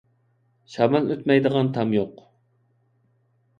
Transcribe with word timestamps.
شامال 0.75 1.09
ئۆتمەيدىغان 1.17 1.71
تام 1.77 1.95
يوق. 1.99 2.25